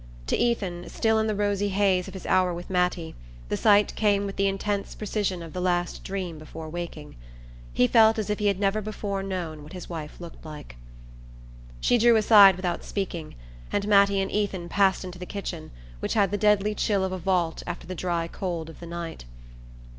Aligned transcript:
To 0.25 0.35
Ethan, 0.35 0.89
still 0.89 1.19
in 1.19 1.27
the 1.27 1.35
rosy 1.35 1.69
haze 1.69 2.07
of 2.07 2.15
his 2.15 2.25
hour 2.25 2.55
with 2.55 2.71
Mattie, 2.71 3.13
the 3.49 3.55
sight 3.55 3.95
came 3.95 4.25
with 4.25 4.35
the 4.35 4.47
intense 4.47 4.95
precision 4.95 5.43
of 5.43 5.53
the 5.53 5.61
last 5.61 6.03
dream 6.03 6.39
before 6.39 6.67
waking. 6.69 7.15
He 7.71 7.85
felt 7.85 8.17
as 8.17 8.27
if 8.31 8.39
he 8.39 8.47
had 8.47 8.59
never 8.59 8.81
before 8.81 9.21
known 9.21 9.61
what 9.61 9.73
his 9.73 9.89
wife 9.91 10.19
looked 10.19 10.43
like. 10.43 10.75
She 11.79 11.99
drew 11.99 12.15
aside 12.15 12.55
without 12.55 12.83
speaking, 12.83 13.35
and 13.71 13.87
Mattie 13.87 14.19
and 14.21 14.31
Ethan 14.31 14.69
passed 14.69 15.03
into 15.05 15.19
the 15.19 15.27
kitchen, 15.27 15.69
which 15.99 16.15
had 16.15 16.31
the 16.31 16.35
deadly 16.37 16.73
chill 16.73 17.03
of 17.03 17.11
a 17.11 17.19
vault 17.19 17.61
after 17.67 17.85
the 17.85 17.93
dry 17.93 18.27
cold 18.27 18.71
of 18.71 18.79
the 18.79 18.87
night. 18.87 19.25